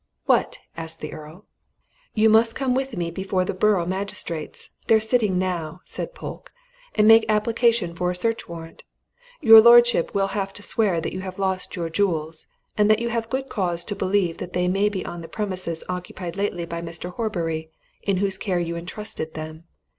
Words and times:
"What?" 0.25 0.57
asked 0.75 1.01
the 1.01 1.13
Earl. 1.13 1.45
"You 2.15 2.27
must 2.27 2.55
come 2.55 2.73
with 2.73 2.97
me 2.97 3.11
before 3.11 3.45
the 3.45 3.53
borough 3.53 3.85
magistrates 3.85 4.71
they're 4.87 4.99
sitting 4.99 5.37
now," 5.37 5.81
said 5.85 6.15
Polke, 6.15 6.51
"and 6.95 7.07
make 7.07 7.23
application 7.29 7.95
for 7.95 8.09
a 8.09 8.15
search 8.15 8.49
warrant. 8.49 8.83
Your 9.41 9.61
lordship 9.61 10.15
will 10.15 10.29
have 10.29 10.53
to 10.53 10.63
swear 10.63 11.01
that 11.01 11.13
you 11.13 11.19
have 11.19 11.37
lost 11.37 11.75
your 11.75 11.87
jewels, 11.91 12.47
and 12.75 12.89
that 12.89 12.97
you 12.97 13.09
have 13.09 13.29
good 13.29 13.47
cause 13.47 13.83
to 13.85 13.95
believe 13.95 14.39
that 14.39 14.53
they 14.53 14.67
may 14.67 14.89
be 14.89 15.05
on 15.05 15.21
the 15.21 15.27
premises 15.27 15.83
occupied 15.87 16.35
lately 16.35 16.65
by 16.65 16.81
Mr. 16.81 17.11
Horbury, 17.13 17.69
to 18.07 18.13
whose 18.15 18.39
care 18.39 18.59
you 18.59 18.75
entrusted 18.75 19.35
them. 19.35 19.65